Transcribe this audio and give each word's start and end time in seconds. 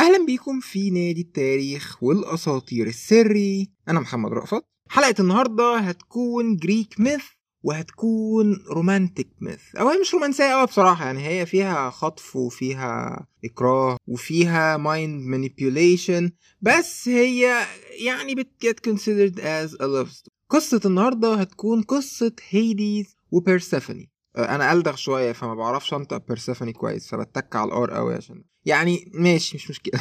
أهلا 0.00 0.26
بيكم 0.26 0.60
في 0.60 0.90
نادي 0.90 1.20
التاريخ 1.20 2.02
والأساطير 2.02 2.86
السري. 2.86 3.70
أنا 3.88 4.00
محمد 4.00 4.32
رأفت. 4.32 4.64
حلقة 4.88 5.14
النهاردة 5.20 5.76
هتكون 5.78 6.56
Greek 6.56 7.00
myth 7.00 7.24
وهتكون 7.62 8.64
romantic 8.70 9.28
myth 9.40 9.76
أو 9.76 9.88
هي 9.88 9.98
مش 9.98 10.14
رومانسية 10.14 10.44
أوي 10.44 10.66
بصراحة 10.66 11.04
يعني 11.04 11.26
هي 11.28 11.46
فيها 11.46 11.90
خطف 11.90 12.36
وفيها 12.36 13.26
إكراه 13.44 13.96
وفيها 14.06 14.76
mind 14.76 15.22
manipulation 15.34 16.30
بس 16.60 17.08
هي 17.08 17.66
يعني 18.04 18.34
بت 18.34 18.56
get 18.56 18.88
considered 18.88 19.38
as 19.38 19.74
a 19.74 19.84
love 19.84 20.12
story. 20.12 20.30
قصة 20.50 20.80
النهاردة 20.84 21.34
هتكون 21.34 21.82
قصة 21.82 22.32
هيديز 22.48 23.16
وبيرسيفوني 23.30 24.09
أنا 24.38 24.72
ألدغ 24.72 24.96
شوية 24.96 25.32
فما 25.32 25.54
بعرفش 25.54 25.94
أنطق 25.94 26.26
بيرسيفوني 26.28 26.72
كويس 26.72 27.08
فبتك 27.08 27.56
على 27.56 27.68
ال 27.68 27.79
R 27.79 27.90
قوي 27.90 28.14
عشان 28.14 28.44
يعني 28.64 29.10
ماشي 29.14 29.56
مش 29.56 29.70
مشكلة. 29.70 30.00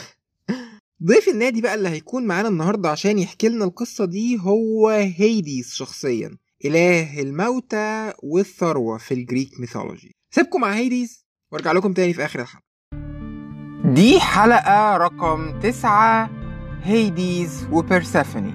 ضيف 1.04 1.28
النادي 1.30 1.62
بقى 1.62 1.76
اللي 1.76 1.90
هيكون 1.90 2.26
معانا 2.28 2.48
النهارده 2.48 2.90
عشان 2.90 3.20
يحكي 3.20 3.50
لنا 3.50 3.66
القصة 3.66 4.06
دي 4.06 4.40
هو 4.42 4.90
هيديس 4.90 5.74
شخصيا. 5.74 6.38
إله 6.66 7.22
الموتى 7.22 8.14
والثروة 8.24 8.98
في 8.98 9.14
ال 9.14 9.22
Greek 9.22 9.60
mythology 9.60 10.16
هسيبكم 10.32 10.62
مع 10.62 10.74
هيديس 10.74 11.26
وأرجع 11.52 11.72
لكم 11.72 11.94
تاني 11.94 12.14
في 12.14 12.26
آخر 12.26 12.40
الحلقة. 12.42 12.64
دي 13.94 14.20
حلقة 14.20 14.98
رقم 14.98 15.60
تسعة 15.60 16.30
هيديز 16.84 17.68
وبيرسيفوني 17.72 18.54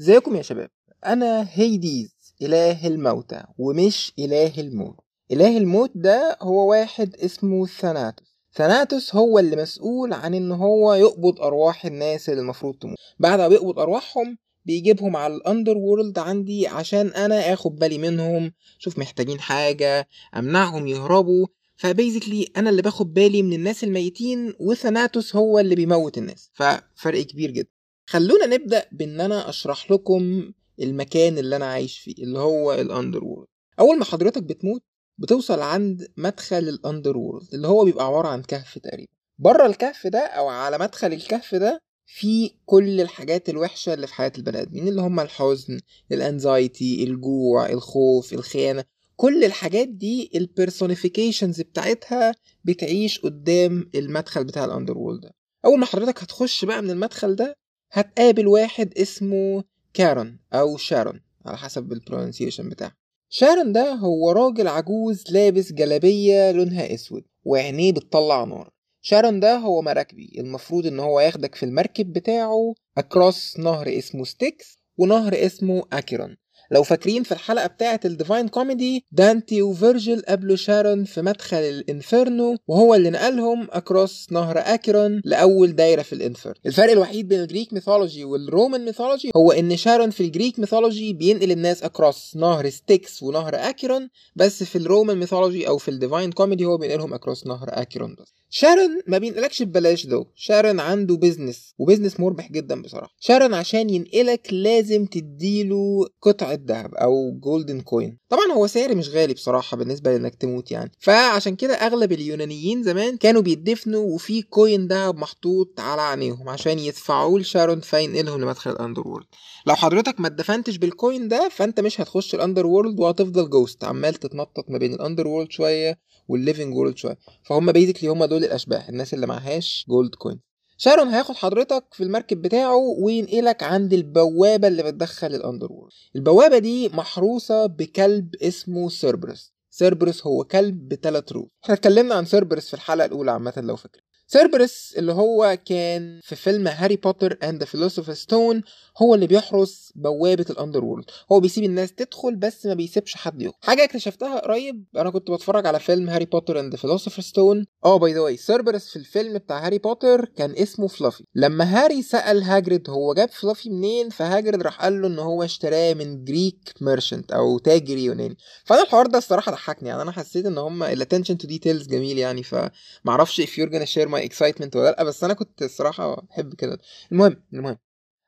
ازيكم 0.00 0.36
يا 0.36 0.42
شباب. 0.42 0.70
أنا 1.06 1.46
هيديز 1.52 2.15
إله 2.42 2.86
الموتى 2.86 3.42
ومش 3.58 4.12
إله 4.18 4.60
الموت. 4.60 4.96
إله 5.32 5.56
الموت 5.58 5.90
ده 5.94 6.38
هو 6.42 6.70
واحد 6.70 7.16
اسمه 7.16 7.66
ثاناتوس 7.66 8.26
ثاناتوس 8.54 9.14
هو 9.14 9.38
اللي 9.38 9.56
مسؤول 9.56 10.12
عن 10.12 10.34
إن 10.34 10.52
هو 10.52 10.94
يقبض 10.94 11.40
أرواح 11.40 11.86
الناس 11.86 12.28
اللي 12.28 12.40
المفروض 12.40 12.74
تموت. 12.74 12.96
بعد 13.18 13.38
ما 13.38 13.48
بيقبض 13.48 13.78
أرواحهم 13.78 14.38
بيجيبهم 14.64 15.16
على 15.16 15.34
ال 15.34 15.76
underworld 15.76 16.18
عندي 16.18 16.66
عشان 16.66 17.06
أنا 17.08 17.52
آخد 17.52 17.76
بالي 17.76 17.98
منهم 17.98 18.52
أشوف 18.78 18.98
محتاجين 18.98 19.40
حاجة 19.40 20.08
أمنعهم 20.36 20.86
يهربوا. 20.86 21.46
ف 21.76 21.83
basically 21.83 22.46
أنا 22.56 22.70
اللي 22.70 22.82
باخد 22.82 23.14
بالي 23.14 23.42
من 23.42 23.52
الناس 23.52 23.84
الميتين 23.84 24.54
وثاناتوس 24.60 25.36
هو 25.36 25.58
اللي 25.58 25.74
بيموت 25.74 26.18
الناس. 26.18 26.50
ففرق 26.54 27.22
كبير 27.22 27.50
جدا. 27.50 27.68
خلونا 28.06 28.46
نبدأ 28.46 28.84
بإن 28.92 29.20
أنا 29.20 29.48
أشرح 29.48 29.90
لكم 29.90 30.52
المكان 30.80 31.38
اللي 31.38 31.56
أنا 31.56 31.66
عايش 31.66 31.98
فيه 31.98 32.14
اللي 32.18 32.38
هو 32.38 32.72
ال 32.74 33.24
underworld 33.24 33.48
أول 33.80 33.98
ما 33.98 34.04
حضرتك 34.04 34.42
بتموت 34.42 34.82
بتوصل 35.18 35.60
عند 35.60 36.08
مدخل 36.16 36.56
ال 36.68 37.16
underworld 37.16 37.54
اللي 37.54 37.68
هو 37.68 37.84
بيبقى 37.84 38.06
عبارة 38.06 38.28
عن 38.28 38.42
كهف 38.42 38.78
تقريبا. 38.78 39.12
بره 39.38 39.66
الكهف 39.66 40.06
ده 40.06 40.18
أو 40.18 40.48
على 40.48 40.78
مدخل 40.78 41.12
الكهف 41.12 41.54
ده 41.54 41.80
في 42.06 42.50
كل 42.66 43.00
الحاجات 43.00 43.48
الوحشة 43.48 43.94
اللي 43.94 44.06
في 44.06 44.14
حياة 44.14 44.32
البني 44.38 44.60
آدمين 44.62 44.88
اللي 44.88 45.02
هم 45.02 45.20
الحزن 45.20 45.80
ال 46.12 46.23
anxiety 46.23 47.04
الجوع 47.04 47.68
الخوف 47.70 48.32
الخيانة. 48.32 48.84
كل 49.16 49.44
الحاجات 49.44 49.88
دي 49.88 50.30
ال 50.34 50.41
personifications 50.41 51.60
بتاعتها 51.60 52.34
بتعيش 52.64 53.18
قدام 53.18 53.90
المدخل 53.94 54.44
بتاع 54.44 54.64
ال 54.64 54.98
underworld 54.98 55.20
ده. 55.20 55.34
أول 55.64 55.78
ما 55.78 55.86
حضرتك 55.86 56.22
هتخش 56.22 56.64
بقى 56.64 56.82
من 56.82 56.90
المدخل 56.90 57.36
ده 57.36 57.56
هتقابل 57.92 58.46
واحد 58.46 58.98
اسمه 58.98 59.64
كارون 59.96 60.38
أو 60.52 60.76
شارون 60.76 61.20
على 61.46 61.56
حسب 61.58 61.92
ال 61.92 61.97
pronunciation 61.97 62.68
بتاعه 62.68 62.92
شارون 63.28 63.72
ده 63.72 63.92
هو 63.92 64.30
راجل 64.30 64.68
عجوز 64.68 65.24
لابس 65.30 65.72
جلابية 65.72 66.50
لونها 66.50 66.94
أسود 66.94 67.24
وعينيه 67.44 67.92
بتطلع 67.92 68.44
نار. 68.44 68.70
شارون 69.00 69.40
ده 69.40 69.56
هو 69.56 69.82
مراكبي 69.82 70.32
المفروض 70.38 70.86
إن 70.86 71.00
هو 71.00 71.20
ياخدك 71.20 71.54
في 71.54 71.62
المركب 71.62 72.12
بتاعه 72.12 72.74
across 72.98 73.58
نهر 73.58 73.98
اسمه 73.98 74.24
ستيكس 74.24 74.78
ونهر 74.98 75.34
اسمه 75.46 75.82
اكيرون 75.92 76.36
لو 76.70 76.82
فاكرين 76.82 77.22
في 77.22 77.32
الحلقة 77.32 77.66
بتاعة 77.66 78.00
ال 78.04 78.10
Divine 78.10 78.48
Comedy 78.48 79.04
دانتي 79.12 79.62
وفيرجل 79.62 80.22
قابلوا 80.28 80.56
شارون 80.56 81.04
في 81.04 81.22
مدخل 81.22 81.56
ال 81.56 81.69
Inferno 81.69 82.56
وهو 82.68 82.94
اللي 82.94 83.10
نقلهم 83.10 83.68
across 83.70 84.26
نهر 84.32 84.58
أكيرون 84.58 85.20
لأول 85.24 85.76
دايرة 85.76 86.02
في 86.02 86.12
ال 86.12 86.17
Inferno 86.17 86.56
الفرق 86.66 86.92
الوحيد 86.92 87.28
بين 87.28 87.40
ال 87.40 87.45
Greek 87.45 87.72
mythology 87.72 88.24
وال 88.24 88.41
Roman 88.41 88.84
mythology 88.84 89.30
هو 89.36 89.52
إن 89.52 89.76
شارون 89.76 90.10
في 90.10 90.20
ال 90.20 90.26
Greek 90.26 90.58
mythology 90.58 91.12
بينقل 91.12 91.50
الناس 91.50 91.82
across 91.82 92.36
نهر 92.36 92.70
ستيكس 92.70 93.22
ونهر 93.22 93.54
أكيرون 93.54 94.08
بس 94.36 94.64
في 94.64 94.76
ال 94.78 94.85
Roman 94.85 95.18
mythology 95.18 95.68
أو 95.68 95.78
في 95.78 95.90
ال 95.90 95.96
Divine 95.96 96.32
Comedy 96.32 96.64
هو 96.64 96.76
بينقلهم 96.76 97.14
across 97.14 97.46
نهر 97.46 97.68
أكيرون 97.68 98.14
بس. 98.20 98.34
شارون 98.58 99.00
ما 99.06 99.18
بينقلكش 99.18 99.62
ببلاش 99.62 100.06
though 100.06 100.26
شارون 100.34 100.80
عنده 100.80 101.16
business 101.16 101.74
و 101.78 101.83
business 101.83 102.20
مربح 102.20 102.52
جدا 102.52 102.82
بصراحة. 102.82 103.14
شارون 103.20 103.54
عشان 103.54 103.90
ينقلك 103.90 104.48
لازم 104.52 105.06
تديله 105.06 106.06
قطعة 106.22 106.58
ذهب 106.66 106.94
أو 106.94 107.38
golden 107.40 107.80
coin 107.80 108.18
طبعا 108.28 108.52
هو 108.54 108.66
سعر 108.66 108.94
مش 108.94 109.08
غالي 109.08 109.34
بصراحة 109.34 109.76
بالنسبة 109.76 110.12
لإنك 110.12 110.34
تموت 110.34 110.70
يعني. 110.70 110.92
فعشان 111.00 111.56
كده 111.56 111.74
أغلب 111.74 112.12
اليونانيين 112.12 112.82
زمان 112.82 113.16
كانوا 113.16 113.42
بيدفنوا 113.42 114.14
وفي 114.14 114.42
coin 114.42 114.86
ذهب 114.86 115.16
محطوط 115.16 115.80
على 115.80 116.02
عينيهم 116.02 116.48
عشان 116.48 116.78
يدفعوه 116.78 117.40
لشارون 117.40 117.80
فينقلهم 117.80 118.40
لمدخل 118.40 118.70
ال 118.70 119.08
underworld 119.08 119.26
لو 119.66 119.74
حضرتك 119.74 120.20
ما 120.20 120.26
اتدفنتش 120.26 120.76
بال 120.76 120.93
coin 120.93 121.28
ده 121.28 121.48
فأنت 121.48 121.80
مش 121.80 122.00
هتخش 122.00 122.34
ال 122.34 122.66
underworld 122.66 123.00
وهتفضل 123.00 123.50
ghost 123.50 123.84
عمال 123.84 124.14
تتنطط 124.14 124.70
ما 124.70 124.78
بين 124.78 124.94
ال 124.94 125.26
underworld 125.26 125.50
شوية 125.50 125.98
وال 126.28 126.39
living 126.39 126.74
world 126.74 126.96
شوية. 126.96 127.18
فهم 127.42 127.72
basically 127.72 128.08
هم 128.10 128.24
دول 128.24 128.44
الأشباح 128.44 128.88
الناس 128.88 129.14
اللي 129.14 129.26
معهاش 129.26 129.84
gold 129.88 130.14
coin 130.14 130.40
شارون 130.78 131.08
هياخد 131.08 131.34
حضرتك 131.34 131.84
في 131.92 132.02
المركب 132.02 132.42
بتاعه 132.42 132.76
وينقلك 132.76 133.62
عند 133.62 133.92
البوابة 133.92 134.68
اللي 134.68 134.82
بتدخل 134.82 135.34
ال 135.34 135.40
under 135.40 135.68
البوابة 136.16 136.58
دي 136.58 136.88
محروسة 136.88 137.66
بكلب 137.66 138.34
اسمه 138.36 138.88
سيربرس 138.88 139.52
سيربرس 139.70 140.26
هو 140.26 140.44
كلب 140.44 140.88
بثلاث 140.88 141.32
روس 141.32 141.46
إحنا 141.64 141.74
اتكلمنا 141.74 142.14
عن 142.14 142.24
سيربرس 142.24 142.68
في 142.68 142.74
الحلقة 142.74 143.06
الأولى 143.06 143.30
عامة 143.30 143.52
لو 143.56 143.76
فاكر 143.76 144.00
سيربرس 144.28 144.94
اللي 144.98 145.12
هو 145.12 145.58
كان 145.66 146.20
في 146.22 146.36
فيلم 146.36 146.68
Harry 146.68 146.96
Potter 146.96 147.38
and 147.42 147.64
the 147.76 148.14
Stone 148.14 148.62
هو 148.98 149.14
اللي 149.14 149.26
بيحرس 149.26 149.92
بوابة 149.96 150.46
ال 150.50 150.84
underworld 150.84 151.04
هو 151.32 151.40
بيسيب 151.40 151.64
الناس 151.64 151.92
تدخل 151.92 152.36
بس 152.36 152.66
ما 152.66 152.74
بيسيبش 152.74 153.14
حد 153.14 153.42
يخرج 153.42 153.54
حاجة 153.62 153.84
اكتشفتها 153.84 154.38
قريب 154.38 154.84
أنا 154.96 155.10
كنت 155.10 155.30
بتفرج 155.30 155.66
على 155.66 155.80
فيلم 155.80 156.08
Harry 156.08 156.24
Potter 156.24 156.60
and 156.60 156.76
the 156.86 156.96
Stone 157.08 157.66
آه 157.84 157.96
by 157.96 158.12
the 158.14 158.20
way 158.20 158.36
سيربرس 158.36 158.88
في 158.88 158.96
الفيلم 158.96 159.38
بتاع 159.38 159.66
هاري 159.66 159.78
بوتر 159.78 160.24
كان 160.24 160.54
اسمه 160.56 160.88
فلافي 160.88 161.24
لما 161.34 161.64
هاري 161.64 162.02
سأل 162.02 162.42
هاجريد 162.42 162.90
هو 162.90 163.14
جاب 163.14 163.28
فلافي 163.28 163.70
منين 163.70 164.10
فهاجريد 164.10 164.62
راح 164.62 164.82
قال 164.82 165.02
له 165.02 165.08
إن 165.08 165.18
هو 165.18 165.42
اشتراه 165.42 165.94
من 165.94 166.24
Greek 166.24 166.74
merchant 166.80 167.32
أو 167.32 167.58
تاجر 167.58 167.96
يوناني. 167.96 168.36
فأنا 168.64 168.82
الحوار 168.82 169.06
ده 169.06 169.18
الصراحة 169.18 169.52
ضحكني 169.52 169.88
يعني 169.88 170.02
أنا 170.02 170.12
حسيت 170.12 170.46
إن 170.46 170.58
هم 170.58 170.82
ال 170.82 170.88
attention 170.88 171.38
to 171.38 171.48
details 171.48 171.86
جميل 171.86 172.18
يعني 172.18 172.42
فمعرفش 172.42 173.40
if 173.40 173.48
you're 173.48 173.70
gonna 173.72 173.86
my 174.16 174.28
excitement 174.28 174.76
ولا 174.76 174.90
لأ 174.90 175.04
بس 175.04 175.24
أنا 175.24 175.34
كنت 175.34 175.62
الصراحة 175.62 176.20
بحب 176.20 176.54
كده. 176.54 176.78
المهم 177.12 177.42
المهم 177.52 177.78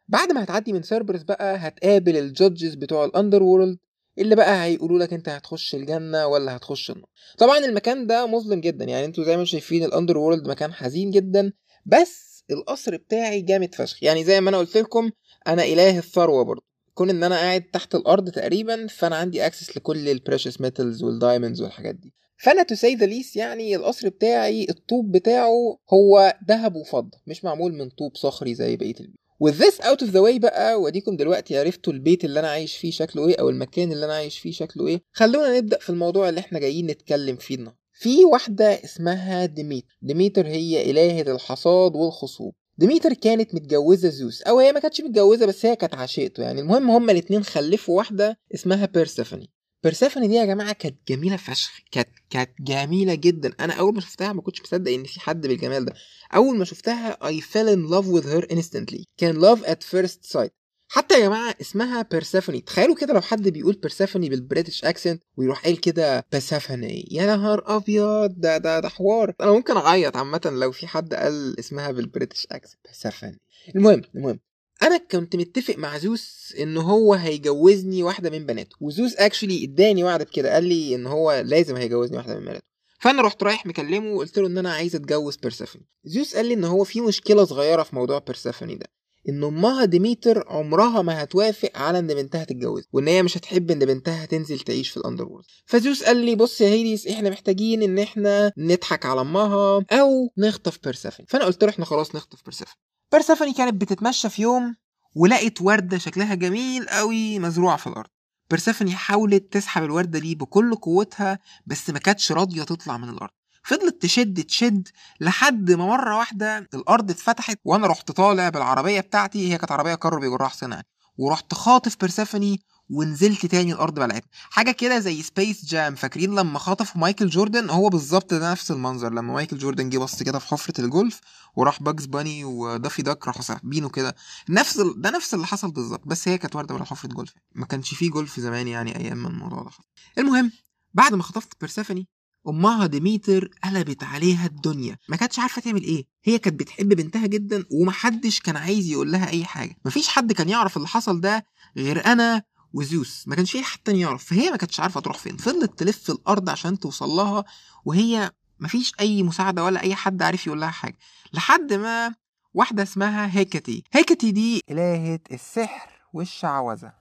بعد 0.09 0.33
ما 0.33 0.45
هتعدي 0.45 0.73
من 0.73 0.83
سيربرس 0.83 1.23
بقى 1.23 1.57
هتقابل 1.57 2.17
ال 2.17 2.25
judges 2.25 2.75
بتوع 2.75 3.05
ال 3.05 3.43
underworld 3.43 3.79
اللي 4.19 4.35
بقى 4.37 4.65
هيقولوا 4.65 4.99
لك 4.99 5.13
أنت 5.13 5.29
هتخش 5.29 5.75
الجنة 5.75 6.27
ولا 6.27 6.57
هتخش 6.57 6.91
النار. 6.91 7.09
طبعا 7.39 7.59
المكان 7.59 8.07
ده 8.07 8.27
مظلم 8.27 8.61
جدا 8.61 8.85
يعني 8.85 9.05
أنتوا 9.05 9.25
زي 9.25 9.37
ما 9.37 9.45
شايفين 9.45 9.85
ال 9.85 10.19
underworld 10.19 10.49
مكان 10.49 10.73
حزين 10.73 11.11
جدا 11.11 11.53
بس 11.87 12.45
القصر 12.51 12.97
بتاعي 12.97 13.41
جامد 13.43 13.75
فشخ. 13.75 14.03
يعني 14.03 14.25
زي 14.25 14.41
ما 14.41 14.51
أنا 14.51 14.59
قلت 14.59 14.77
لكم 14.77 15.11
أنا 15.47 15.65
إله 15.65 15.99
الثروة 15.99 16.45
برضه. 16.45 16.63
كون 16.95 17.11
إن 17.11 17.23
أنا 17.25 17.37
قاعد 17.37 17.63
تحت 17.63 17.95
الأرض 17.95 18.31
تقريبا 18.31 18.87
فأنا 18.87 19.17
عندي 19.17 19.47
access 19.47 19.77
لكل 19.77 20.09
ال 20.09 20.14
precious 20.14 20.61
metals 20.61 21.03
وال 21.03 21.15
diamonds 21.15 21.63
والحاجات 21.63 21.95
دي. 21.95 22.15
ف 22.39 22.45
not 22.45 22.63
to 22.63 22.75
say 22.75 22.95
the 22.95 23.07
least 23.07 23.37
يعني 23.37 23.77
القصر 23.77 24.09
بتاعي 24.09 24.67
الطوب 24.71 25.13
بتاعه 25.13 25.79
هو 25.93 26.39
ذهب 26.49 26.77
وفضة 26.77 27.19
مش 27.27 27.45
معمول 27.45 27.73
من 27.75 27.89
طوب 27.89 28.17
صخري 28.17 28.55
زي 28.55 28.77
بقية 28.77 28.95
البيوت. 29.01 29.19
With 29.45 29.57
this 29.63 29.85
out 29.85 30.07
of 30.07 30.11
the 30.11 30.21
way 30.21 30.39
بقى 30.39 30.81
واديكم 30.81 31.17
دلوقتي 31.17 31.59
عرفتوا 31.59 31.93
البيت 31.93 32.25
اللي 32.25 32.41
أنا 32.41 32.49
عايش 32.49 32.77
فيه 32.77 32.91
شكله 32.91 33.29
إيه 33.29 33.37
أو 33.41 33.49
المكان 33.49 33.93
اللي 33.93 34.07
أنا 34.07 34.15
عايش 34.15 34.39
فيه 34.39 34.53
شكله 34.53 34.87
إيه. 34.87 35.01
خلونا 35.13 35.59
نبدأ 35.59 35.79
في 35.79 35.91
الموضوع 35.91 36.29
اللي 36.29 36.41
إحنا 36.41 36.59
جايين 36.59 36.87
نتكلم 36.87 37.37
فيه 37.37 37.55
النهارده. 37.55 37.79
في 37.93 38.25
واحدة 38.25 38.85
اسمها 38.85 39.47
ديميتر 39.47 39.99
ديميتر 40.03 40.47
هي 40.47 40.91
إلهة 40.91 41.35
الحصاد 41.35 41.97
والخصوبة. 41.97 42.55
ديميتر 42.79 43.13
كانت 43.15 43.55
متجوزة 43.55 44.09
زوس 44.09 44.43
أو 44.43 44.59
هي 44.59 44.73
ما 44.73 44.81
كانتش 44.81 45.01
متجوزة 45.01 45.47
بس 45.47 45.67
هي 45.67 45.77
كانت 45.77 45.95
عشيقته 45.95 46.43
يعني. 46.43 46.61
المهم 46.61 46.91
هما 46.91 47.13
الاتنين 47.13 47.45
خلفوا 47.45 47.97
واحدة 47.97 48.39
اسمها 48.55 48.87
بيرسيفوني 48.87 49.51
بيرسيفوني 49.85 50.29
دي 50.29 50.35
يا 50.35 50.45
جماعة 50.45 50.73
كانت 50.73 50.97
جميلة 51.09 51.37
فشخ. 51.37 51.71
كانت 51.93 52.09
كانت 52.31 52.51
جميلة 52.61 53.15
جدا. 53.15 53.53
أنا 53.61 53.73
أول 53.73 53.95
ما 53.95 54.01
شفتها 54.01 54.33
ما 54.33 54.43
كنتش 54.43 54.63
مصدق 54.63 54.93
إن 54.93 55.05
في 55.05 55.21
حد 55.21 55.47
بالجمال 55.47 55.85
ده. 55.85 55.93
أول 56.35 56.59
ما 56.59 56.65
شفتها 56.65 57.19
I 57.23 57.41
fell 57.43 57.69
in 57.77 57.91
love 57.91 58.07
with 58.07 58.27
her 58.27 58.47
instantly. 58.57 59.05
كان 59.17 59.41
love 59.41 59.59
at 59.61 59.79
first 59.95 60.37
sight. 60.37 60.51
حتى 60.91 61.15
يا 61.15 61.21
جماعة 61.21 61.55
اسمها 61.61 62.03
بيرسيفوني 62.03 62.61
تخيلوا 62.61 62.95
كده 62.97 63.15
لو 63.15 63.21
حد 63.21 63.49
بيقول 63.49 63.75
بيرسيفوني 63.75 64.29
بال 64.29 64.41
British 64.41 64.85
accent 64.85 65.23
ويروح 65.37 65.63
قايل 65.65 65.77
كده 65.77 66.25
بيرسيفوني 66.33 67.09
يا 67.11 67.27
نهار 67.27 67.77
أبيض! 67.77 68.35
ده 68.37 68.59
ده 68.59 68.81
ده 68.81 68.89
حوار. 68.89 69.33
أنا 69.41 69.53
ممكن 69.53 69.77
أعيط 69.77 70.17
عامة 70.17 70.41
لو 70.45 70.73
في 70.73 70.87
حد 70.87 71.15
قال 71.15 71.59
اسمها 71.59 71.91
بال 71.91 72.03
British 72.03 72.47
accent 72.51 72.79
بيرسيفوني 72.85 73.39
المهم 73.77 74.03
المهم. 74.15 74.41
أنا 74.83 74.97
كنت 74.97 75.37
متفق 75.37 75.75
مع 75.79 75.99
زوس 75.99 76.55
إن 76.61 76.77
هو 76.77 77.15
هيجوزني 77.15 78.03
واحدة 78.03 78.31
من 78.31 78.47
بناته 78.47 78.77
وزوس 78.81 79.17
actually 79.17 79.65
إداني 79.65 80.05
وعد 80.05 80.23
بكده 80.23 80.53
قال 80.55 80.65
لي 80.65 80.95
إن 80.95 81.07
هو 81.07 81.43
لازم 81.47 81.77
هيجوزني 81.77 82.17
واحدة 82.17 82.35
من 82.35 82.41
بناته. 82.45 82.63
فأنا 83.01 83.23
رحت 83.23 83.43
رايح 83.43 83.67
مكلمه 83.67 84.13
وقلت 84.13 84.39
له 84.39 84.47
إن 84.47 84.59
أنا 84.59 84.73
عايز 84.73 84.95
أتجوز 84.97 85.37
بيرسيفوني 85.37 85.87
زيوس 86.05 86.37
قال 86.37 86.47
لي 86.47 86.55
إن 86.55 86.65
هو 86.65 86.85
في 86.85 87.01
مشكلة 87.01 87.45
صغيرة 87.45 87.83
في 87.83 87.97
موضوع 87.97 88.19
بيرسيفوني 88.19 88.75
ده 88.75 88.87
إن 89.29 89.45
أمها 89.45 89.85
ديميتر 89.85 90.45
عمرها 90.49 91.03
ما 91.03 91.23
هتوافق 91.23 91.71
على 91.75 91.99
إن 91.99 92.07
بنتها 92.07 92.45
تتجوز 92.45 92.85
وإن 92.93 93.09
هي 93.09 93.23
مش 93.23 93.37
هتحب 93.39 93.71
إن 93.71 93.79
بنتها 93.79 94.27
تنزل 94.27 94.59
تعيش 94.61 94.91
في 94.91 94.97
ال 94.97 95.25
underworld 95.29 95.47
فزيوس 95.67 96.03
قال 96.03 96.17
لي 96.17 96.35
بص 96.35 96.61
يا 96.61 96.69
هيديس 96.69 97.07
إحنا 97.07 97.31
محتاجين 97.31 97.83
إن 97.83 97.99
إحنا 97.99 98.53
نضحك 98.59 99.07
على 99.07 99.21
أمها 99.21 99.85
أو 99.93 100.31
نخطف 100.39 100.79
بيرسيفوني 100.85 101.29
فأنا 101.31 101.45
قلت 101.45 101.65
له 101.65 101.71
إحنا 101.71 101.85
خلاص 101.85 102.15
نخطف 102.15 102.45
بيرسيفوني 102.45 102.77
بيرسيفوني 103.13 103.53
كانت 103.53 103.75
بتتمشى 103.81 104.29
في 104.29 104.43
يوم 104.43 104.77
ولقت 105.17 105.61
وردة 105.63 105.99
شكلها 105.99 106.35
جميل 106.35 106.89
قوي 106.89 107.39
مزروعة 107.39 107.77
في 107.77 107.87
الأرض. 107.87 108.11
بيرسيفوني 108.51 108.97
حاولت 108.97 109.53
تسحب 109.53 109.85
الوردة 109.85 110.19
دي 110.19 110.35
بكل 110.35 110.75
قوتها 110.75 111.39
بس 111.67 111.91
ما 111.91 111.99
كانتش 111.99 112.33
راضية 112.33 112.63
تطلع 112.63 112.97
من 112.97 113.09
الأرض. 113.09 113.31
فضلت 113.65 114.03
تشد 114.03 114.45
تشد 114.45 114.89
لحد 115.21 115.71
ما 115.71 115.87
مرة 115.87 116.17
واحدة 116.17 116.59
الأرض 116.75 117.11
اتفتحت 117.11 117.59
وأنا 117.65 117.87
رحت 117.87 118.11
طالع 118.11 118.49
بالعربية 118.49 119.01
بتاعتي 119.01 119.53
هي 119.53 119.59
كانت 119.59 119.73
عربية 119.73 119.95
كار 119.95 120.19
بيجرها 120.19 120.49
حسين 120.49 120.75
ورحت 121.19 121.55
خاطف 121.55 121.97
بيرسيفوني 122.01 122.63
ونزلت 122.91 123.47
تاني 123.47 123.73
الأرض 123.73 123.95
بلعتها. 123.95 124.29
حاجة 124.51 124.71
كده 124.71 124.99
زي 124.99 125.23
Space 125.23 125.65
Jam 125.65 125.95
فاكرين 125.95 126.35
لما 126.35 126.59
خطفوا 126.59 127.01
مايكل 127.01 127.29
جوردن؟ 127.29 127.71
هو 127.71 127.89
بالظبط 127.89 128.35
ده 128.35 128.53
نفس 128.53 128.71
المنظر 128.71 129.13
لما 129.13 129.33
مايكل 129.33 129.59
جوردن 129.59 129.89
جه 129.91 129.99
بص 129.99 130.23
كده 130.23 130.39
في 130.39 130.47
حفرة 130.47 130.81
الجولف 130.85 131.21
وراح 131.57 131.83
باجز 131.83 132.07
باني 132.07 132.45
ودافي 132.45 133.03
داك 133.03 133.27
راحوا 133.27 133.43
ساحبينه 133.43 133.89
كده. 133.89 134.15
نفس 134.49 134.81
ال... 134.81 135.01
ده 135.03 135.11
نفس 135.11 135.35
اللي 135.35 135.47
حصل 135.47 135.71
بالظبط 135.71 136.07
بس 136.07 136.29
هي 136.29 136.39
كانت 136.39 136.57
ورده 136.57 136.75
ولا 136.75 136.85
حفرة 136.85 137.09
جولف. 137.09 137.33
ما 137.55 137.67
كانش 137.67 137.95
فيه 137.95 138.11
جولف 138.11 138.41
زمان 138.41 138.69
يعني 138.69 138.97
أيام 138.97 139.23
ما 139.23 139.29
الموضوع 139.29 139.63
ده 139.63 139.71
المهم 140.19 140.53
بعد 140.95 141.15
ما 141.15 141.23
خطفت 141.23 141.61
بيرسيفوني 141.61 142.09
أمها 142.49 142.87
ديميتر 142.87 143.51
قلبت 143.65 144.05
عليها 144.05 144.47
الدنيا. 144.47 144.97
ما 145.09 145.17
كانتش 145.17 145.39
عارفة 145.39 145.63
تعمل 145.63 145.83
إيه. 145.83 146.05
هي 146.25 146.39
كانت 146.39 146.61
بتحب 146.61 146.89
بنتها 146.89 147.27
جدا 147.27 147.65
ومحدش 147.71 148.41
كان 148.41 148.57
عايز 148.57 148.87
يقول 148.87 149.13
لها 149.13 149.29
أي 149.31 149.45
حاجة. 149.45 149.77
مفيش 149.85 150.09
حد 150.09 150.33
كان 150.33 150.49
يعرف 150.49 150.77
اللي 150.77 150.89
حصل 150.89 151.21
ده 151.21 151.47
غير 151.77 152.07
أنا 152.07 152.43
وزيوس. 152.73 153.25
ما 153.29 153.35
كانش 153.37 153.53
في 153.53 153.63
حد 153.63 153.79
تاني 153.85 154.01
يعرف. 154.01 154.25
فهي 154.25 154.51
ما 154.51 154.57
كانتش 154.57 154.81
عارفة 154.81 155.01
تروح 155.01 155.19
فين. 155.19 155.37
فضلت 155.37 155.79
تلف 155.79 156.11
الأرض 156.11 156.49
عشان 156.51 156.79
توصل 156.79 157.09
لها 157.09 157.45
وهي 157.85 158.31
مفيش 158.61 158.93
أي 159.01 159.23
مساعدة 159.23 159.65
ولا 159.65 159.83
أي 159.83 159.95
حد 159.95 160.23
عارف 160.23 160.47
يقول 160.47 160.61
لها 160.61 160.71
حاجة. 160.71 160.99
لحد 161.33 161.73
ما 161.73 162.15
واحدة 162.55 162.83
اسمها 162.83 163.39
هيكتي. 163.39 163.85
هيكتي 163.93 164.31
دي 164.31 164.63
الهه 164.71 165.21
السحر 165.33 165.91
والشعوذة. 166.13 166.93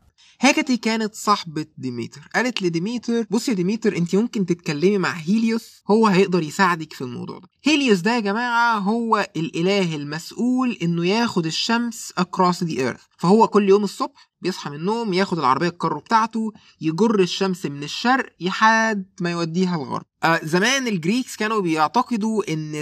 هيكتي 0.42 0.78
كانت 0.78 1.16
صاحبة 1.16 1.66
ديميتر. 1.78 2.22
قالت 2.36 2.62
لديميتر 2.62 3.26
بص 3.30 3.50
يا 3.50 3.54
ديميتر 3.54 3.98
أنت 3.98 4.16
ممكن 4.16 4.46
تتكلمي 4.46 4.98
مع 4.98 5.12
هيليوس 5.12 5.82
هو 5.92 6.08
هيقدر 6.08 6.44
يساعدك 6.44 6.94
في 6.94 7.02
الموضوع 7.02 7.40
ده. 7.40 7.48
هيليوس 7.64 8.00
ده 8.00 8.16
يا 8.16 8.20
جماعة 8.20 8.78
هو 8.78 9.28
الإله 9.36 9.96
المسؤول 9.96 10.78
إنه 10.82 11.06
ياخد 11.08 11.46
الشمس 11.46 12.14
across 12.20 12.56
the 12.68 12.78
earth. 12.78 13.02
فهو 13.18 13.48
كل 13.48 13.70
يوم 13.70 13.84
الصبح 13.84 14.30
بيصحى 14.42 14.70
من 14.70 14.76
النوم 14.76 15.14
ياخد 15.14 15.40
العربية 15.40 15.68
الكارو 15.68 16.00
بتاعته 16.00 16.52
يجر 16.82 17.20
الشمس 17.20 17.66
من 17.66 17.84
الشرق 17.84 18.26
لحد 18.42 19.06
ما 19.22 19.32
يوديها 19.32 19.76
الغرب. 19.76 20.06
آه 20.24 20.40
زمان 20.44 20.88
ال 20.88 20.95
Greeks 20.95 21.36
كانوا 21.36 21.60
بيعتقدوا 21.62 22.54
إن 22.54 22.76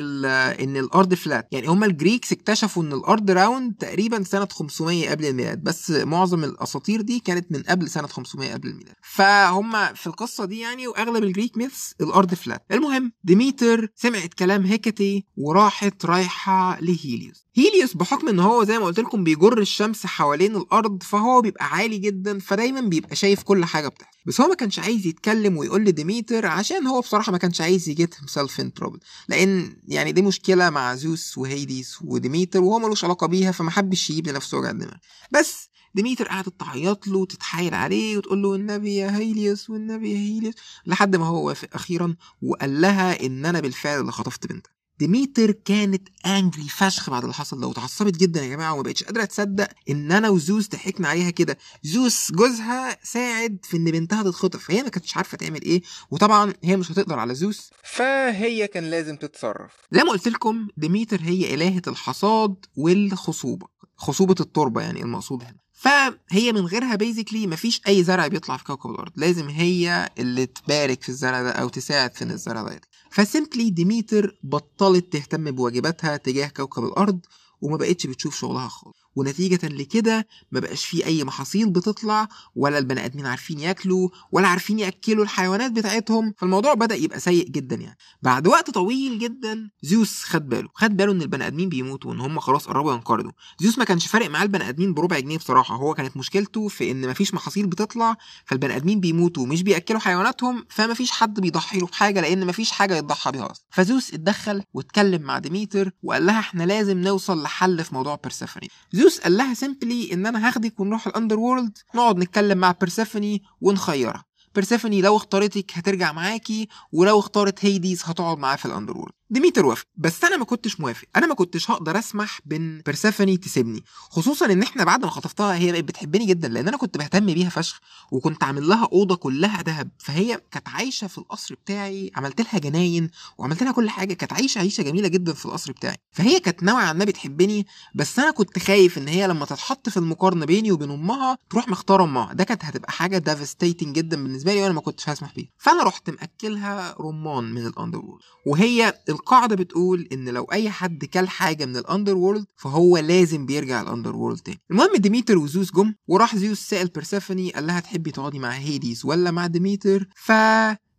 إن 0.60 0.78
الأرض 0.78 1.14
flat 1.14 1.48
يعني 1.52 1.68
هم 1.68 1.84
ال 1.84 1.91
Greeks 1.91 2.32
اكتشفوا 2.32 2.84
إن 2.84 2.94
الأرض 2.94 3.32
round 3.32 3.74
تقريبا 3.80 4.24
سنة 4.24 4.46
500 4.52 5.10
قبل 5.10 5.26
الميلاد 5.26 5.64
بس 5.64 5.92
معظم 5.92 6.44
الأساطير 6.44 7.02
دي 7.02 7.20
كانت 7.20 7.52
من 7.52 7.62
قبل 7.64 7.90
سنة 7.90 8.08
500 8.08 8.54
قبل 8.54 8.68
الميلاد. 8.70 8.96
فهم 9.02 9.94
في 9.94 10.08
القصة 10.08 10.46
دي 10.46 10.60
يعني 10.60 10.88
وأغلب 10.88 11.24
ال 11.24 11.29
Greek 11.29 11.58
myths 11.58 11.96
الأرض 12.02 12.34
flat 12.34 12.66
المهم 12.72 13.12
ديميتر 13.24 13.88
سمعت 13.96 14.34
كلام 14.34 14.64
هيكتي 14.66 15.26
وراحت 15.38 16.06
رايحة 16.06 16.80
لهيليوس. 16.82 17.45
هيليوس 17.58 17.94
بحكم 17.94 18.28
إن 18.28 18.40
هو 18.40 18.64
زي 18.64 18.80
ما 18.80 18.86
قلت 18.86 19.00
لكم 19.00 19.24
بيجر 19.24 19.58
الشمس 19.60 20.06
حوالين 20.06 20.56
الأرض 20.56 21.04
فهو 21.04 21.42
بيبقى 21.42 21.66
عالي 21.66 21.98
جدا 21.98 22.40
فدايما 22.40 22.82
بيبقى 22.82 23.16
شايف 23.16 23.44
كل 23.44 23.66
حاجة 23.66 23.88
بتحصل 23.88 24.18
بس 24.26 24.42
هو 24.42 24.48
ما 24.48 24.56
كانش 24.56 24.80
عايز 24.80 25.06
يتكلم 25.08 25.58
ويقول 25.58 25.86
لديميتر 25.86 26.46
عشان 26.46 26.88
هو 26.88 27.02
بصراحة 27.02 27.32
ما 27.32 27.38
كانش 27.38 27.62
عايز 27.62 27.90
ي 27.90 27.96
get 27.96 28.16
himself 28.20 28.60
in 28.60 28.74
trouble 28.74 29.00
لأن 29.28 29.78
يعني 29.88 30.12
دي 30.12 30.22
مشكلة 30.22 30.70
مع 30.70 30.96
زوس 30.96 31.38
وهيديس 31.38 31.98
وديميتر 32.02 32.62
وهو 32.64 32.80
ملوش 32.80 33.04
علاقة 33.04 33.28
بيها 33.28 33.52
فما 33.52 33.72
حبش 33.72 34.10
يجيب 34.10 34.28
لنفسه 34.28 34.58
وجع 34.58 34.72
دماغ 34.72 34.92
بس 35.32 35.70
ديميتر 35.96 36.28
قعدت 36.28 36.60
تعيط 36.60 37.08
له 37.08 37.18
وتتحايل 37.18 37.74
عليه 37.74 38.18
وتقول 38.18 38.42
له 38.42 38.56
النبي 38.56 38.96
يا 38.96 39.18
هيليوس 39.18 39.70
والنبي 39.70 40.12
يا 40.12 40.18
هيليوس 40.18 40.54
لحد 40.86 41.16
ما 41.16 41.26
هو 41.26 41.48
وافق 41.48 41.68
أخيرا 41.74 42.16
وقال 42.42 42.82
لها 42.82 43.26
إن 43.26 43.46
أنا 43.46 43.60
بالفعل 43.60 44.00
اللي 44.00 44.12
خطفت 44.12 44.48
بنتها 44.48 44.75
ديميتر 45.00 45.52
كانت 45.52 46.08
angry 46.26 46.68
فشخ 46.70 47.10
بعد 47.10 47.22
اللي 47.22 47.34
حصل 47.34 47.60
ده 47.62 47.68
واتعصبت 47.68 48.18
جدا 48.18 48.44
يا 48.44 48.50
جماعة 48.50 48.74
وما 48.74 48.82
بقتش 48.84 49.04
قادرة 49.04 49.26
تصدق 49.26 49.68
إن 49.90 50.12
أنا 50.12 50.30
وزوس 50.30 50.68
ضحكنا 50.70 51.08
عليها 51.08 51.30
كده. 51.30 51.58
زوس 51.84 52.32
جوزها 52.32 52.98
ساعد 53.04 53.58
في 53.64 53.78
إن 53.78 53.84
بنتها 53.92 54.24
تتخطف 54.24 54.64
فهي 54.68 54.84
ما 54.84 54.90
كانتش 54.90 55.18
عارفة 55.18 55.38
تعمل 55.38 55.62
إيه 55.62 55.82
وطبعا 56.12 56.54
هي 56.64 56.78
مش 56.78 56.92
هتقدر 56.92 57.20
على 57.20 57.36
زوس 57.36 57.70
فهي 57.84 58.68
كان 58.68 58.84
لازم 58.84 59.16
تتصرف. 59.16 59.72
زي 59.92 60.04
ما 60.04 60.10
قلت 60.12 60.28
لكم 60.28 60.68
ديميتر 60.78 61.22
هي 61.22 61.54
إلهة 61.54 61.82
الحصاد 61.88 62.56
والخصوبة 62.76 63.68
خصوبة 63.98 64.36
التربة 64.40 64.82
يعني 64.82 65.02
المقصود 65.02 65.44
هنا. 65.44 65.56
فهي 65.74 66.52
من 66.52 66.66
غيرها 66.66 66.96
basically 66.96 67.48
مفيش 67.48 67.82
أي 67.88 68.04
زرع 68.04 68.28
بيطلع 68.28 68.58
في 68.58 68.64
كوكب 68.64 68.90
الأرض 68.90 69.12
لازم 69.16 69.50
هي 69.50 70.10
اللي 70.20 70.46
تبارك 70.46 71.02
في 71.04 71.10
الزرع 71.10 71.42
ده 71.44 71.52
أو 71.52 71.70
تساعد 71.70 72.16
في 72.16 72.24
إن 72.24 72.32
الزرع 72.32 72.62
ده 72.64 72.72
يطلع 72.74 72.90
ف 73.16 73.23
simply 73.23 73.70
ديميتر 73.70 74.38
بطلت 74.44 75.14
تهتم 75.14 75.52
بواجباتها 75.52 76.18
تجاه 76.18 76.48
كوكب 76.48 76.84
الأرض 76.84 77.20
وما 77.62 77.78
بقتش 77.78 78.08
بتشوف 78.08 78.36
شغلها 78.40 78.68
خالص. 78.68 79.05
ونتيجة 79.16 79.68
لكده 79.68 80.28
ما 80.52 80.60
بقاش 80.60 80.86
في 80.86 81.06
أي 81.06 81.24
محاصيل 81.24 81.70
بتطلع 81.70 82.28
ولا 82.56 82.78
البني 82.78 83.06
آدمين 83.06 83.26
عارفين 83.26 83.60
ياكلوا 83.60 84.10
ولا 84.32 84.48
عارفين 84.48 84.80
يأكلوا 84.80 85.24
الحيوانات 85.24 85.72
بتاعتهم. 85.72 86.34
فالموضوع 86.38 86.74
بدأ 86.74 86.96
يبقى 86.96 87.20
سيء 87.20 87.50
جدا 87.50 87.76
يعني. 87.76 87.98
بعد 88.22 88.48
وقت 88.48 88.70
طويل 88.70 89.20
جدا 89.20 89.70
زيوس 89.82 90.24
خد 90.24 90.50
باله. 90.50 90.70
خد 90.74 90.98
باله 90.98 91.12
إن 91.12 91.22
البني 91.22 91.48
آدمين 91.48 91.70
بيموتوا 91.70 92.12
وإن 92.12 92.20
هم 92.22 92.40
خلاص 92.40 92.66
قربوا 92.68 92.94
ينقرضوا. 92.94 93.32
زيوس 93.60 93.78
ما 93.78 93.84
كانش 93.86 94.08
فارق 94.08 94.30
معاه 94.30 94.44
البني 94.44 94.70
آدمين 94.70 94.94
بربع 94.94 95.20
جنيه 95.20 95.38
بصراحة. 95.38 95.76
هو 95.76 95.94
كانت 95.94 96.18
مشكلته 96.18 96.68
في 96.68 96.92
إن 96.92 97.10
مفيش 97.10 97.34
محاصيل 97.34 97.68
بتطلع 97.68 98.18
فالبني 98.46 98.76
آدمين 98.76 99.00
بيموتوا 99.00 99.44
ومش 99.44 99.64
بيأكلوا 99.64 100.00
حيواناتهم 100.00 100.66
فمفيش 100.70 101.12
حد 101.12 101.40
بيضحي 101.40 101.80
له 101.80 101.88
بحاجة 101.88 102.22
لأن 102.22 102.48
مفيش 102.48 102.72
حاجة 102.72 102.96
يتضحى 102.98 103.32
بيها 103.32 103.52
أصلا. 103.52 103.66
فزيوس 103.70 104.14
اتدخل 104.14 104.64
واتكلم 104.74 105.22
مع 105.22 105.40
ديميتر 105.40 105.92
وقال 106.04 106.26
لها 106.26 106.40
إحنا 106.40 106.64
لازم 106.64 106.98
نوصل 106.98 107.44
لحل 107.44 107.84
في 107.84 107.96
موضوع 107.96 108.16
بيرسيفوني 108.24 108.68
زيوس 109.06 109.20
قال 109.20 109.38
لها 109.38 109.54
simply 109.54 110.14
إن 110.14 110.26
أنا 110.26 110.48
هاخدك 110.48 110.80
ونروح 110.80 111.08
ال 111.08 111.40
underworld 111.40 111.78
نقعد 111.96 112.18
نتكلم 112.18 112.58
مع 112.58 112.72
بيرسيفوني 112.72 113.44
ونخيرها. 113.62 114.26
بيرسيفوني 114.56 115.02
لو 115.02 115.16
اختارتك 115.18 115.72
هترجع 115.74 116.12
معاكي 116.12 116.68
ولو 116.92 117.20
اختارت 117.20 117.66
هيديز 117.66 118.02
هتقعد 118.06 118.38
معاه 118.38 118.56
في 118.56 118.66
ال 118.66 118.98
underworld 118.98 119.14
ديميتر 119.30 119.66
وافقت 119.66 119.86
بس 119.98 120.24
أنا 120.24 120.38
ما 120.38 120.46
كنتش 120.46 120.80
موافق. 120.80 121.08
أنا 121.16 121.28
ما 121.28 121.36
كنتش 121.36 121.72
هقدر 121.72 122.00
أسمح 122.00 122.40
بإن 122.46 122.82
بيرسيفوني 122.86 123.38
تسيبني. 123.38 123.84
خصوصا 124.10 124.46
إن 124.46 124.64
إحنا 124.64 124.84
بعد 124.84 125.04
ما 125.06 125.10
خطفتها 125.12 125.56
هي 125.56 125.72
بقت 125.72 125.84
بتحبني 125.84 126.26
جدا 126.26 126.48
لأن 126.48 126.68
أنا 126.68 126.78
كنت 126.78 126.98
بهتم 126.98 127.26
بيها 127.26 127.50
فشخ 127.50 127.80
وكنت 128.12 128.44
عامل 128.44 128.68
لها 128.68 128.90
أوضة 128.94 129.16
كلها 129.16 129.62
ذهب. 129.62 129.90
فهي 130.00 130.42
كانت 130.52 130.70
عايشة 130.70 131.08
في 131.08 131.18
القصر 131.18 131.56
بتاعي 131.56 132.12
عملت 132.16 132.42
لها 132.42 132.60
جناين 132.60 133.10
وعملت 133.38 133.64
لها 133.64 133.72
كل 133.72 133.90
حاجة. 133.90 134.14
كانت 134.14 134.34
عايشة 134.34 134.60
عيشة 134.60 134.82
جميلة 134.84 135.08
جدا 135.08 135.34
في 135.34 135.46
القصر 135.46 135.72
بتاعي. 135.72 135.98
فهي 136.12 136.40
كانت 136.40 136.64
نوعا 136.64 136.94
ما 136.94 137.06
بتحبني 137.06 137.68
بس 137.96 138.20
أنا 138.20 138.32
كنت 138.32 138.60
خايف 138.60 138.98
إن 138.98 139.08
هي 139.08 139.28
لما 139.28 139.46
تتحط 139.46 139.90
في 139.90 139.98
المقارنة 139.98 140.46
بيني 140.46 140.72
وبين 140.72 140.92
أمها 140.92 141.38
تروح 141.50 141.68
مختارة 141.70 142.04
أمها. 142.04 142.34
ده 142.34 142.44
كانت 142.44 142.66
هتبقى 142.66 142.92
حاجة 142.92 143.18
devastating 143.18 143.96
جدا 143.96 144.24
بالنسبة 144.24 144.54
لي 144.54 144.62
وأنا 144.62 144.74
ما 144.74 144.82
كنتش 144.82 145.10
هسمح 145.10 145.34
بيها. 145.36 145.50
فأنا 145.58 145.84
رحت 145.84 146.10
مأكلها 146.10 146.96
رمان 147.00 147.44
من 147.44 147.66
ال 147.68 147.71
underworld 147.71 148.02
وهي 148.48 148.94
القاعدة 149.16 149.56
بتقول 149.56 150.08
إن 150.12 150.30
لو 150.30 150.44
أي 150.44 150.70
حد 150.70 151.06
كل 151.06 151.28
حاجة 151.28 151.66
من 151.66 151.78
ال 151.78 152.16
underworld 152.18 152.46
فهو 152.58 152.98
لازم 152.98 153.46
بيرجع 153.46 153.82
ال 153.82 154.16
underworld 154.16 154.40
تاني. 154.40 154.60
المهم 154.72 154.96
ديميتر 154.96 155.38
وزوس 155.38 155.72
جم 155.72 155.94
وراح 156.08 156.36
زيوس 156.36 156.60
سأل 156.60 156.88
بيرسيفوني 156.88 157.52
قال 157.52 157.68
لها 157.68 157.80
تحبي 157.80 158.12
تقعدي 158.12 158.40
مع 158.40 158.50
هيديس 158.50 159.06
ولا 159.06 159.32
مع 159.32 159.48
ديميتر؟ 159.48 160.08
ف 160.16 160.32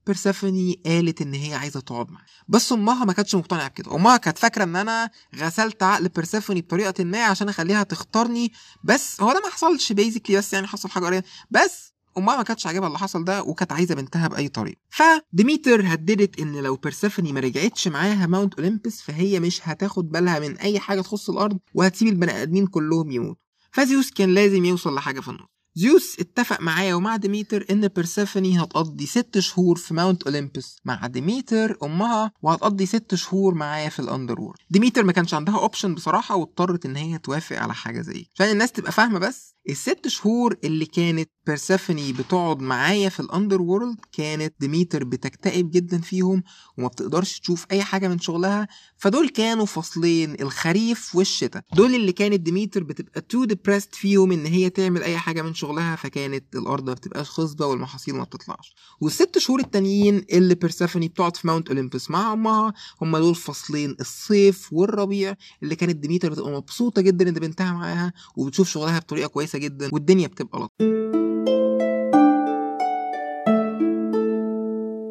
بيرسيفوني 0.07 0.81
قالت 0.87 1.23
إن 1.23 1.35
هي 1.35 1.55
عايزة 1.55 1.81
تقعد 1.81 2.11
معايا. 2.11 2.25
بس 2.49 2.73
أمها 2.73 3.05
ما 3.05 3.13
كانتش 3.13 3.35
مقتنعة 3.35 3.69
بكده. 3.69 3.95
أمها 3.95 4.17
كانت 4.17 4.39
فاكرة 4.39 4.65
إن 4.65 4.77
أنا 4.77 5.11
غسلت 5.37 5.83
عقل 5.83 6.09
بيرسيفوني 6.09 6.61
بطريقة 6.61 7.05
ما 7.05 7.25
عشان 7.25 7.49
أخليها 7.49 7.83
تختارني 7.83 8.53
بس 8.85 9.21
هو 9.21 9.33
ده 9.33 9.41
ما 9.41 9.51
حصلش 9.51 9.93
basically 9.93 10.37
بس 10.37 10.53
يعني 10.53 10.67
حصل 10.67 10.89
حاجة 10.89 11.05
قريبة. 11.05 11.27
بس 11.51 11.93
امها 12.19 12.37
ما 12.37 12.43
كانتش 12.43 12.67
عاجبها 12.67 12.87
اللي 12.87 12.99
حصل 12.99 13.25
ده 13.25 13.43
وكانت 13.43 13.73
عايزة 13.73 13.95
بنتها 13.95 14.29
بأي 14.29 14.49
طريقة. 14.49 14.79
فديميتر 14.91 15.83
هددت 15.87 16.41
إن 16.41 16.57
لو 16.57 16.77
بيرسيفوني 16.77 17.33
ما 17.33 17.41
رجعتش 17.41 17.89
معاها 17.89 18.27
ماونت 18.27 18.55
اولمبس 18.55 19.03
فهي 19.03 19.41
مش 19.41 19.69
هتاخد 19.69 20.09
بالها 20.09 20.39
من 20.39 20.57
أي 20.57 20.81
حاجة 20.81 21.01
تخص 21.01 21.31
الأرض 21.31 21.59
وهتسيب 21.75 22.09
البني 22.09 22.43
آدمين 22.43 22.67
كلهم 22.67 23.11
يموتوا. 23.11 23.43
فزيوس 23.71 24.11
كان 24.11 24.35
لازم 24.35 24.65
يوصل 24.65 24.95
لحاجة 24.95 25.21
في 25.21 25.29
النص. 25.29 25.56
زيوس 25.79 26.17
اتفق 26.21 26.61
معايا 26.61 26.95
ومع 26.95 27.17
ديميتر 27.17 27.67
إن 27.71 27.89
بيرسيفوني 27.89 28.63
هتقضي 28.63 29.07
ست 29.07 29.39
شهور 29.39 29.77
في 29.77 29.95
ماونت 29.95 30.23
اولمبس 30.23 30.77
مع 30.85 31.07
ديميتر 31.07 31.79
أمها 31.83 32.33
وهتقضي 32.43 32.87
ست 32.87 33.15
شهور 33.15 33.55
معايا 33.55 33.89
في 33.89 33.99
ال 34.01 34.41
underworld 34.41 34.59
ديميتر 34.71 35.05
ما 35.05 35.13
كانش 35.13 35.35
عندها 35.35 35.59
option 35.59 35.95
بصراحة 35.95 36.37
واضطرت 36.37 36.87
إن 36.87 36.97
هي 36.97 37.19
توافق 37.19 37.57
على 37.59 37.75
حاجة 37.75 38.01
زي 38.01 38.27
عشان 38.35 38.51
الناس 38.51 38.73
تبقى 38.73 38.93
فاهمة 38.93 39.19
بس 39.19 39.57
الست 39.71 40.09
شهور 40.09 40.57
اللي 40.65 40.87
كانت 40.87 41.31
بيرسيفوني 41.47 42.13
بتقعد 42.13 42.61
معايا 42.61 43.09
في 43.09 43.21
ال 43.21 43.63
underworld 43.63 43.97
كانت 44.13 44.55
ديميتر 44.61 45.05
بتكتئب 45.05 45.71
جدا 45.71 45.99
فيهم 46.01 46.43
وما 46.79 46.89
بتقدرش 46.89 47.41
تشوف 47.41 47.67
أي 47.71 47.83
حاجة 47.83 48.09
من 48.09 48.19
شغلها. 48.19 48.69
فدول 48.97 49.29
كانوا 49.29 49.67
فصلين 49.67 50.35
الخريف 50.41 51.15
والشتاء. 51.17 51.63
دول 51.77 51.95
اللي 51.95 52.13
كانت 52.13 52.41
ديميتر 52.41 52.83
بتبقى 52.85 53.21
too 53.21 53.45
depressed 53.45 53.95
فيهم 53.95 54.33
إن 54.33 54.47
هي 54.47 54.71
تعمل 54.71 55.03
أي 55.03 55.19
حاجة 55.19 55.43
من 55.43 55.55
شغلها. 55.55 55.66
فكانت 55.97 56.57
الأرض 56.57 56.87
ما 56.89 56.95
بتبقاش 56.95 57.31
خصبة 57.31 57.67
والمحاصيل 57.67 58.15
ما 58.15 58.25
بتطلعش. 58.25 58.75
والست 59.01 59.39
شهور 59.39 59.61
التانيين 59.61 60.25
اللي 60.33 60.55
بيرسيفوني 60.55 61.09
بتقعد 61.09 61.37
في 61.37 61.47
ماونت 61.47 61.69
اولمبس 61.69 62.11
مع 62.11 62.33
أمها 62.33 62.73
هم 63.03 63.17
دول 63.17 63.35
فصلين 63.35 63.97
الصيف 64.01 64.73
والربيع 64.73 65.35
اللي 65.63 65.77
كانت 65.77 65.97
ديميتر 65.97 66.31
بتبقى 66.31 66.51
مبسوطة 66.51 67.03
جدا 67.03 67.29
إن 67.29 67.35
بنتها 67.35 67.73
معاها 67.73 68.13
وبتشوف 68.37 68.69
شغلها 68.69 68.99
بطريقة 68.99 69.27
كويسة 69.29 69.59
جدا 69.59 69.91
والدنيا 69.93 70.27
بتبقى 70.27 70.59
لطيفة. 70.61 71.26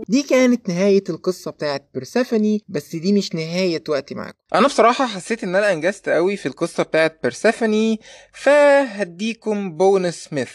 دي 0.07 0.23
كانت 0.23 0.69
نهاية 0.69 1.03
القصة 1.09 1.51
بتاعت 1.51 1.89
بيرسيفوني 1.93 2.63
بس 2.67 2.95
دي 2.95 3.13
مش 3.13 3.35
نهاية 3.35 3.83
وقتي 3.89 4.15
معاكم. 4.15 4.37
أنا 4.55 4.67
بصراحة 4.67 5.05
حسيت 5.05 5.43
إن 5.43 5.55
أنا 5.55 5.71
أنجزت 5.73 6.09
قوي 6.09 6.37
في 6.37 6.45
القصة 6.45 6.83
بتاعت 6.83 7.19
بيرسيفوني 7.23 7.99
فهديكم 8.33 9.77
bonus 9.77 10.23
myth 10.23 10.49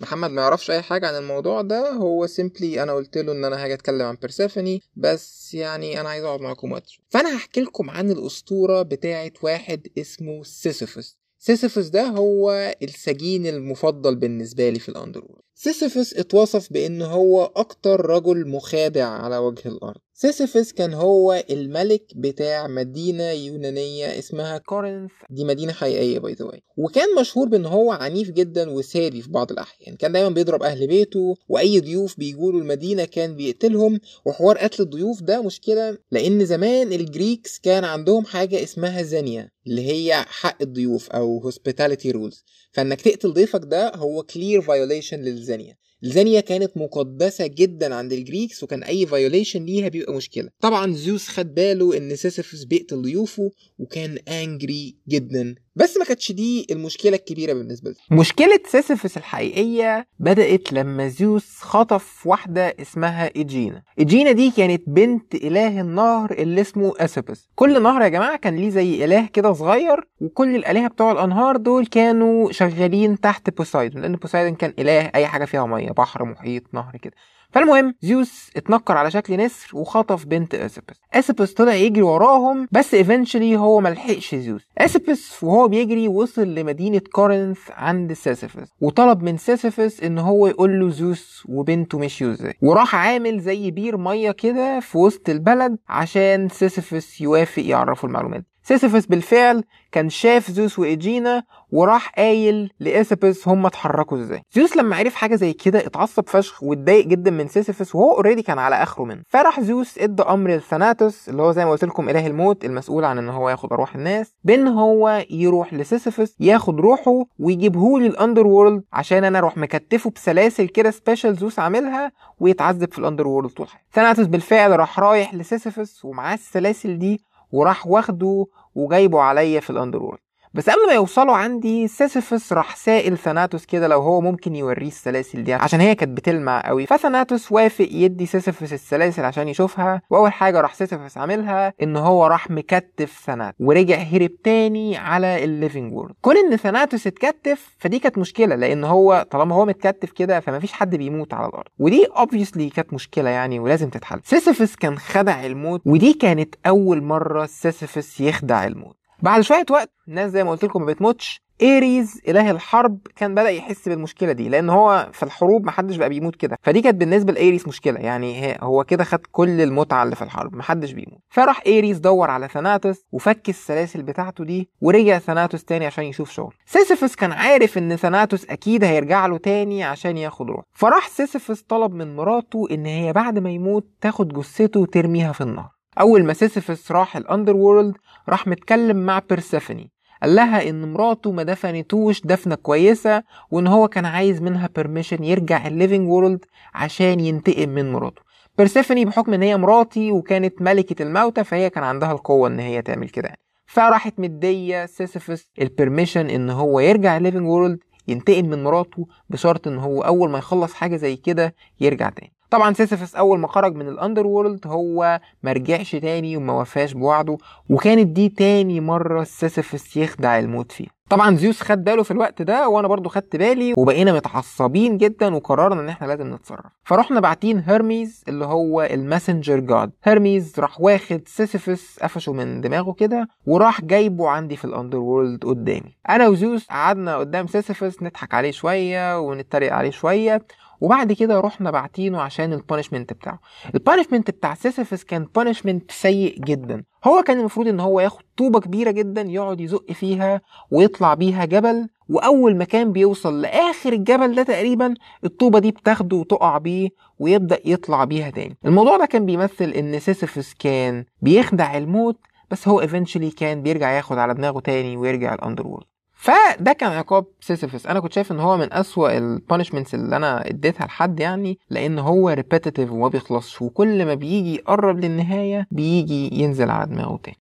محمد 0.00 0.30
ما 0.30 0.42
يعرفش 0.42 0.70
أي 0.70 0.82
حاجة 0.82 1.08
عن 1.08 1.14
الموضوع 1.16 1.62
ده 1.62 1.90
هو 1.90 2.26
simply 2.26 2.82
أنا 2.82 2.92
قلت 2.92 3.18
له 3.18 3.32
إن 3.32 3.44
أنا 3.44 3.64
هاجي 3.64 3.74
أتكلم 3.74 4.02
عن 4.02 4.14
بيرسيفوني 4.14 4.82
بس 4.96 5.54
يعني 5.54 6.00
أنا 6.00 6.08
عايز 6.08 6.24
أقعد 6.24 6.40
معاكم 6.40 6.72
وقت 6.72 6.86
فأنا 7.08 7.36
هحكي 7.36 7.60
لكم 7.60 7.90
عن 7.90 8.10
الأسطورة 8.10 8.82
بتاعه 8.82 9.32
واحد 9.42 9.86
اسمه 9.98 10.42
سيسيفوس 10.44 11.16
سيسيفوس 11.38 11.86
ده 11.86 12.02
هو 12.02 12.74
السجين 12.82 13.46
المفضل 13.46 14.14
بالنسبة 14.16 14.68
لي 14.70 14.78
في 14.78 14.88
ال 14.88 14.93
underworld 14.93 15.42
سيسيفوس 15.62 16.14
اتوصف 16.14 16.72
بأنه 16.72 17.06
هو 17.06 17.44
أكتر 17.44 18.06
رجل 18.06 18.48
مخادع 18.48 19.08
على 19.08 19.38
وجه 19.38 19.68
الأرض. 19.68 20.00
سيسيفوس 20.22 20.72
كان 20.72 20.94
هو 20.94 21.44
الملك 21.50 22.02
بتاع 22.16 22.66
مدينة 22.66 23.30
يونانية 23.30 24.18
اسمها 24.18 24.58
كورنث. 24.58 25.10
دي 25.30 25.44
مدينة 25.44 25.72
حقيقية 25.72 26.18
by 26.18 26.32
the 26.32 26.50
وكان 26.76 27.14
مشهور 27.20 27.48
بأن 27.48 27.66
هو 27.66 27.92
عنيف 27.92 28.30
جدا 28.30 28.70
وسادي 28.70 29.22
في 29.22 29.30
بعض 29.30 29.52
الأحيان. 29.52 29.96
كان 29.96 30.12
دايما 30.12 30.28
بيضرب 30.28 30.62
أهل 30.62 30.86
بيته 30.86 31.36
وأي 31.48 31.80
ضيوف 31.80 32.18
بيجوا 32.18 32.52
المدينة 32.52 33.04
كان 33.04 33.36
بيقتلهم. 33.36 34.00
وحوار 34.24 34.58
قتل 34.58 34.82
الضيوف 34.82 35.22
ده 35.22 35.42
مشكلة 35.42 35.98
لأن 36.10 36.46
زمان 36.46 36.92
ال 36.92 37.01
Greeks 37.01 37.58
كان 37.58 37.84
عندهم 37.84 38.24
حاجة 38.24 38.62
اسمها 38.62 39.02
زانية 39.02 39.52
اللي 39.66 39.86
هي 39.86 40.24
حق 40.28 40.62
الضيوف 40.62 41.10
أو 41.10 41.50
hospitality 41.50 42.12
rules. 42.12 42.44
فإنك 42.72 43.00
تقتل 43.00 43.32
ضيفك 43.32 43.60
ده 43.64 43.92
هو 43.96 44.22
clear 44.22 44.62
violation 44.62 45.14
لل 45.14 45.33
xenia 45.33 45.80
ال 46.04 46.10
xenia 46.10 46.40
كانت 46.40 46.70
مقدسة 46.76 47.46
جدا 47.46 47.94
عند 47.94 48.12
ال 48.12 48.19
Greeks 48.19 48.62
وكان 48.62 48.82
أي 48.82 49.06
violation 49.06 49.64
ليها 49.64 49.88
بيبقى 49.88 50.14
مشكلة. 50.14 50.48
طبعا 50.60 50.92
زيوس 50.92 51.28
خد 51.28 51.54
باله 51.54 51.96
إن 51.96 52.16
سيسيفوس 52.16 52.64
بيقتل 52.64 53.02
ضيوفه 53.02 53.50
وكان 53.78 54.18
angry 54.28 54.96
جدا. 55.08 55.54
بس 55.76 55.96
ما 55.96 56.04
كانتش 56.04 56.32
دي 56.32 56.66
المشكلة 56.70 57.16
الكبيرة 57.16 57.52
بالنسبة 57.52 57.90
له 57.90 58.18
مشكلة 58.18 58.60
سيسيفوس 58.68 59.16
الحقيقية 59.16 60.06
بدأت 60.18 60.72
لما 60.72 61.08
زيوس 61.08 61.44
خطف 61.60 62.26
واحدة 62.26 62.74
اسمها 62.80 63.30
إيجينا. 63.36 63.82
إيجينا 63.98 64.32
دي 64.32 64.50
كانت 64.50 64.82
بنت 64.86 65.34
إله 65.34 65.80
النهر 65.80 66.32
اللي 66.32 66.60
اسمه 66.60 66.92
اسيبس 66.98 67.48
كل 67.54 67.82
نهر 67.82 68.02
يا 68.02 68.08
جماعة 68.08 68.36
كان 68.36 68.56
ليه 68.56 68.70
زي 68.70 69.04
إله 69.04 69.26
كده 69.26 69.52
صغير 69.52 70.08
وكل 70.20 70.56
الآلهة 70.56 70.88
بتوع 70.88 71.12
الأنهار 71.12 71.56
دول 71.56 71.86
كانوا 71.86 72.52
شغالين 72.52 73.20
تحت 73.20 73.50
بوسايدون 73.56 74.02
لأن 74.02 74.16
بوسايدون 74.16 74.54
كان 74.54 74.74
إله 74.78 75.10
أي 75.14 75.26
حاجة 75.26 75.44
فيها 75.44 75.60
بحر 75.92 76.24
محيط 76.24 76.62
نهر 76.74 76.96
كده. 76.96 77.12
فالمهم 77.52 77.94
زيوس 78.00 78.50
اتنكر 78.56 78.96
على 78.96 79.10
شكل 79.10 79.36
نسر 79.36 79.76
وخطف 79.76 80.26
بنت 80.26 80.54
اسيبس 80.54 81.00
اسيبس 81.14 81.52
طلع 81.52 81.74
يجري 81.74 82.02
وراهم 82.02 82.68
بس 82.72 82.94
eventually 82.94 83.56
هو 83.56 83.80
ملحقش 83.80 84.34
زيوس. 84.34 84.62
اسيبس 84.78 85.42
وهو 85.44 85.68
بيجري 85.68 86.08
وصل 86.08 86.54
لمدينة 86.54 87.00
كورنث 87.12 87.58
عند 87.70 88.12
سيسيفس 88.12 88.72
وطلب 88.80 89.22
من 89.22 89.36
سيسيفس 89.36 90.00
إن 90.02 90.18
هو 90.18 90.46
يقول 90.46 90.80
له 90.80 90.90
زيوس 90.90 91.42
وبنته 91.48 91.98
مشيوا 91.98 92.32
إزاي. 92.32 92.54
وراح 92.62 92.94
عامل 92.94 93.40
زي 93.40 93.70
بير 93.70 93.96
مية 93.96 94.30
كده 94.30 94.80
في 94.80 94.98
وسط 94.98 95.28
البلد 95.28 95.76
عشان 95.88 96.48
سيسيفس 96.48 97.20
يوافق 97.20 97.62
يعرفه 97.62 98.08
المعلومات 98.08 98.44
سيسيفس 98.62 99.06
بالفعل 99.06 99.64
كان 99.92 100.08
شاف 100.10 100.50
زيوس 100.50 100.78
وإيجينا 100.78 101.42
وراح 101.72 102.08
قايل 102.16 102.72
لاسيبس 102.80 103.48
هم 103.48 103.66
اتحركوا 103.66 104.18
إزاي. 104.18 104.42
زيوس 104.52 104.76
لما 104.76 104.96
عرف 104.96 105.14
حاجة 105.14 105.34
زي 105.34 105.52
كده 105.52 105.78
اتعصب 105.86 106.28
فشخ 106.28 106.62
واتضايق 106.62 107.06
جدا 107.06 107.30
من 107.30 107.48
سيسيفس 107.48 107.94
وهو 107.94 108.12
already 108.14 108.42
كان 108.42 108.58
على 108.58 108.82
آخره 108.82 109.04
منه. 109.04 109.22
فراح 109.28 109.60
زيوس 109.60 109.98
ادى 109.98 110.22
أمر 110.22 110.50
لثاناتوس 110.50 111.28
اللي 111.28 111.42
هو 111.42 111.52
زي 111.52 111.64
ما 111.64 111.70
قلت 111.70 111.84
لكم 111.84 112.08
إله 112.08 112.26
الموت 112.26 112.64
المسؤول 112.64 113.04
عن 113.04 113.18
إن 113.18 113.28
هو 113.28 113.48
ياخد 113.50 113.72
أرواح 113.72 113.94
الناس 113.94 114.32
بإن 114.44 114.68
هو 114.68 115.24
يروح 115.30 115.74
لسيسيفس 115.74 116.34
ياخد 116.40 116.80
روحه 116.80 117.24
ويجيبه 117.38 117.98
لل 118.00 118.06
underworld 118.06 118.82
عشان 118.92 119.24
أنا 119.24 119.38
أروح 119.38 119.56
مكتفه 119.56 120.10
بسلاسل 120.10 120.68
كده 120.68 120.90
special 120.90 121.34
زيوس 121.36 121.58
عاملها 121.58 122.12
ويتعذب 122.40 122.92
في 122.92 122.98
ال 122.98 123.26
underworld 123.26 123.50
طول 123.50 123.68
حياته. 123.68 123.84
ثاناتوس 123.92 124.26
بالفعل 124.26 124.78
راح 124.78 124.98
رايح 125.00 125.34
لسيسيفس 125.34 126.04
ومعاه 126.04 126.34
السلاسل 126.34 126.98
دي 126.98 127.20
وراح 127.52 127.86
واخده 127.86 128.46
وجايبه 128.74 129.20
عليا 129.20 129.60
في 129.60 129.70
ال 129.70 130.02
underworld 130.02 130.20
بس 130.54 130.70
قبل 130.70 130.86
ما 130.86 130.92
يوصلوا 130.92 131.34
عندي 131.36 131.88
سيسيفس 131.88 132.52
راح 132.52 132.76
سائل 132.76 133.18
ثاناتوس 133.18 133.66
كده 133.66 133.88
لو 133.88 134.00
هو 134.00 134.20
ممكن 134.20 134.56
يوريه 134.56 134.86
السلاسل 134.88 135.44
دي 135.44 135.54
عشان 135.54 135.80
هي 135.80 135.94
كانت 135.94 136.16
بتلمع 136.16 136.60
قوي. 136.66 136.86
فثاناتوس 136.86 137.52
وافق 137.52 137.88
يدي 137.90 138.26
سيسيفس 138.26 138.72
السلاسل 138.72 139.24
عشان 139.24 139.48
يشوفها 139.48 140.02
وأول 140.10 140.32
حاجة 140.32 140.60
راح 140.60 140.74
سيسيفس 140.74 141.18
عاملها 141.18 141.72
إن 141.82 141.96
هو 141.96 142.26
راح 142.26 142.50
مكتف 142.50 143.22
ثاناتوس 143.26 143.60
ورجع 143.60 143.96
هرب 143.96 144.30
تاني 144.44 144.96
على 144.96 145.44
ال 145.44 145.51
living 145.51 145.92
world 145.92 146.14
كون 146.20 146.36
إن 146.36 146.56
ثاناتوس 146.56 147.06
اتكتف 147.06 147.76
فدي 147.78 147.98
كانت 147.98 148.18
مشكلة 148.18 148.54
لأن 148.56 148.84
هو 148.84 149.26
طالما 149.30 149.54
هو 149.54 149.64
متكتف 149.66 150.10
كده 150.10 150.40
فمفيش 150.40 150.72
حد 150.72 150.96
بيموت 150.96 151.34
على 151.34 151.46
الأرض. 151.48 151.68
ودي 151.78 152.04
obviously 152.16 152.70
كانت 152.70 152.92
مشكلة 152.92 153.30
يعني 153.30 153.58
ولازم 153.60 153.90
تتحل. 153.90 154.20
سيسيفس 154.24 154.76
كان 154.76 154.98
خدع 154.98 155.46
الموت 155.46 155.82
ودي 155.84 156.12
كانت 156.12 156.54
أول 156.66 157.02
مرة 157.02 157.46
سيسيفس 157.46 158.20
يخدع 158.20 158.66
الموت. 158.66 158.99
بعد 159.22 159.40
شوية 159.40 159.66
وقت 159.70 159.90
الناس 160.08 160.30
زي 160.30 160.44
ما 160.44 160.50
قلت 160.50 160.64
لكم 160.64 160.80
ما 160.80 160.86
بتموتش. 160.86 161.42
ايريز 161.62 162.20
إله 162.28 162.50
الحرب 162.50 162.98
كان 163.16 163.34
بدأ 163.34 163.50
يحس 163.50 163.88
بالمشكلة 163.88 164.32
دي 164.32 164.48
لأن 164.48 164.70
هو 164.70 165.08
في 165.12 165.22
الحروب 165.22 165.64
محدش 165.66 165.96
بقى 165.96 166.08
بيموت 166.08 166.36
كده. 166.36 166.58
فدي 166.62 166.80
كانت 166.82 166.96
بالنسبة 166.96 167.32
لايريز 167.32 167.68
مشكلة 167.68 168.00
يعني 168.00 168.58
هو 168.62 168.84
كده 168.84 169.04
خد 169.04 169.18
كل 169.32 169.60
المتعة 169.60 170.02
اللي 170.02 170.16
في 170.16 170.22
الحرب 170.22 170.54
محدش 170.56 170.92
بيموت. 170.92 171.20
فراح 171.30 171.62
ايريز 171.66 171.98
دور 171.98 172.30
على 172.30 172.48
ثاناتوس 172.48 173.04
وفك 173.12 173.48
السلاسل 173.48 174.02
بتاعته 174.02 174.44
دي 174.44 174.68
ورجع 174.80 175.18
ثاناتوس 175.18 175.64
تاني 175.64 175.86
عشان 175.86 176.04
يشوف 176.04 176.30
شغل. 176.30 176.54
سيسيفس 176.66 177.16
كان 177.16 177.32
عارف 177.32 177.78
إن 177.78 177.96
ثاناتوس 177.96 178.44
أكيد 178.50 178.84
هيرجع 178.84 179.26
له 179.26 179.38
تاني 179.38 179.84
عشان 179.84 180.16
ياخد 180.16 180.50
روح 180.50 180.64
فراح 180.72 181.08
سيسيفس 181.08 181.62
طلب 181.62 181.94
من 181.94 182.16
مراته 182.16 182.66
إن 182.70 182.86
هي 182.86 183.12
بعد 183.12 183.38
ما 183.38 183.50
يموت 183.50 183.86
تاخد 184.00 184.28
جثته 184.28 184.80
وترميها 184.80 185.32
في 185.32 185.40
النهر. 185.40 185.79
أول 185.98 186.24
ما 186.24 186.32
سيسيفس 186.32 186.92
راح 186.92 187.16
ال 187.16 187.56
underworld 187.56 187.94
راح 188.28 188.46
متكلم 188.46 188.96
مع 188.96 189.18
بيرسيفوني 189.30 189.90
قال 190.22 190.34
لها 190.34 190.68
إن 190.68 190.92
مراته 190.92 191.32
ما 191.32 191.42
دفنتوش 191.42 192.20
دفنة 192.24 192.54
كويسة 192.54 193.22
وإن 193.50 193.66
هو 193.66 193.88
كان 193.88 194.04
عايز 194.04 194.42
منها 194.42 194.68
permission 194.76 195.24
يرجع 195.24 195.66
ال 195.66 195.72
living 195.72 196.08
world 196.08 196.44
عشان 196.74 197.20
ينتقم 197.20 197.68
من 197.68 197.92
مراته. 197.92 198.22
بيرسيفوني 198.58 199.04
بحكم 199.04 199.34
إن 199.34 199.42
هي 199.42 199.56
مراتي 199.56 200.12
وكانت 200.12 200.62
ملكة 200.62 201.02
الموتى 201.02 201.44
فهي 201.44 201.70
كان 201.70 201.84
عندها 201.84 202.12
القوة 202.12 202.48
إن 202.48 202.58
هي 202.58 202.82
تعمل 202.82 203.08
كده 203.08 203.28
يعني. 203.28 203.40
فراحت 203.66 204.14
مدية 204.18 204.86
سيسيفس 204.86 205.46
ال 205.60 205.66
permission 205.66 206.30
إن 206.30 206.50
هو 206.50 206.80
يرجع 206.80 207.16
ال 207.16 207.20
living 207.20 207.46
world 207.48 207.78
ينتقم 208.08 208.44
من 208.44 208.64
مراته 208.64 209.06
بشرط 209.30 209.68
إن 209.68 209.78
هو 209.78 210.02
أول 210.02 210.30
ما 210.30 210.38
يخلص 210.38 210.74
حاجة 210.74 210.96
زي 210.96 211.16
كده 211.16 211.54
يرجع 211.80 212.08
تاني. 212.08 212.32
طبعا 212.50 212.72
سيسيفس 212.74 213.14
أول 213.14 213.38
ما 213.38 213.48
خرج 213.48 213.74
من 213.74 213.88
ال 213.88 214.26
underworld 214.26 214.66
هو 214.66 215.20
ما 215.42 215.52
رجعش 215.52 215.96
تاني 215.96 216.36
وما 216.36 216.52
وفاش 216.52 216.92
بوعده 216.92 217.38
وكانت 217.70 218.06
دي 218.06 218.28
تاني 218.28 218.80
مرة 218.80 219.24
سيسيفس 219.24 219.96
يخدع 219.96 220.38
الموت 220.38 220.72
فيها 220.72 220.90
طبعا 221.10 221.36
زيوس 221.36 221.62
خد 221.62 221.84
باله 221.84 222.02
في 222.02 222.10
الوقت 222.10 222.42
ده 222.42 222.68
وأنا 222.68 222.88
برضو 222.88 223.08
خدت 223.08 223.36
بالي 223.36 223.74
وبقينا 223.76 224.12
متعصبين 224.12 224.98
جدا 224.98 225.34
وقررنا 225.34 225.80
إن 225.80 225.88
إحنا 225.88 226.06
لازم 226.06 226.34
نتصرف. 226.34 226.66
فرحنا 226.84 227.20
باعتين 227.20 227.58
هيرميز 227.58 228.24
اللي 228.28 228.44
هو 228.44 228.82
ال 228.82 228.90
messenger 228.90 229.60
god. 229.60 229.90
هيرميز 230.04 230.54
راح 230.58 230.80
واخد 230.80 231.22
سيسيفس 231.26 231.98
قفشه 232.02 232.32
من 232.32 232.60
دماغه 232.60 232.92
كده 232.92 233.28
وراح 233.46 233.80
جايبه 233.80 234.28
عندي 234.28 234.56
في 234.56 234.64
ال 234.64 234.98
underworld 234.98 235.44
قدامي. 235.44 235.96
أنا 236.08 236.28
وزيوس 236.28 236.66
قعدنا 236.66 237.16
قدام 237.16 237.46
سيسيفس 237.46 238.02
نضحك 238.02 238.34
عليه 238.34 238.50
شوية 238.50 239.20
ونتريق 239.20 239.72
عليه 239.72 239.90
شوية 239.90 240.42
وبعد 240.80 241.12
كده 241.12 241.40
رحنا 241.40 241.70
باعتينه 241.70 242.20
عشان 242.20 242.52
ال 242.52 242.58
punishment 242.58 243.12
بتاعه. 243.12 243.38
ال 243.74 243.79
punishment 243.79 244.30
بتاع 244.30 244.54
سيسيفس 244.54 245.04
كان 245.04 245.26
punishment 245.34 245.90
سيء 245.90 246.38
جدا. 246.40 246.82
هو 247.04 247.22
كان 247.22 247.38
المفروض 247.40 247.68
إن 247.68 247.80
هو 247.80 248.00
ياخد 248.00 248.22
طوبه 248.36 248.60
كبيرة 248.60 248.90
جدا 248.90 249.20
يقعد 249.22 249.60
يزق 249.60 249.92
فيها 249.92 250.40
ويطلع 250.70 251.14
بيها 251.14 251.44
جبل 251.44 251.88
وأول 252.08 252.56
ما 252.56 252.64
كان 252.64 252.92
بيوصل 252.92 253.40
لآخر 253.40 253.92
الجبل 253.92 254.34
ده 254.34 254.42
تقريبا 254.42 254.94
الطوبه 255.24 255.58
دي 255.58 255.70
بتاخده 255.70 256.16
وتقع 256.16 256.58
بيه 256.58 256.88
ويبدأ 257.18 257.58
يطلع 257.64 258.04
بيها 258.04 258.30
تاني. 258.30 258.56
الموضوع 258.66 258.96
ده 258.96 259.06
كان 259.06 259.26
بيمثل 259.26 259.64
إن 259.64 259.98
سيسيفس 260.00 260.54
كان 260.54 261.04
بيخدع 261.22 261.76
الموت 261.76 262.18
بس 262.50 262.68
هو 262.68 262.80
eventually 262.80 263.30
كان 263.30 263.62
بيرجع 263.62 263.90
ياخد 263.90 264.18
على 264.18 264.34
دماغه 264.34 264.60
تاني 264.60 264.96
ويرجع 264.96 265.34
ال 265.34 265.66
underworld 265.66 265.86
فده 266.20 266.72
كان 266.72 266.92
عقاب 266.92 267.24
سيسيفس 267.40 267.86
أنا 267.86 268.00
كنت 268.00 268.12
شايف 268.12 268.32
إن 268.32 268.40
هو 268.40 268.56
من 268.56 268.72
أسوأ 268.72 269.18
ال 269.18 269.24
punishments 269.24 269.94
اللي 269.94 270.16
أنا 270.16 270.48
اديتها 270.48 270.86
لحد 270.86 271.20
يعني 271.20 271.58
لأن 271.70 271.98
هو 271.98 272.28
repetitive 272.28 272.92
وما 272.92 273.08
بيخلصش 273.08 273.62
وكل 273.62 274.06
ما 274.06 274.14
بيجي 274.14 274.54
يقرب 274.54 275.00
للنهاية 275.00 275.66
بيجي 275.70 276.42
ينزل 276.42 276.70
على 276.70 276.86
دماغه 276.86 277.20
تاني. 277.22 277.36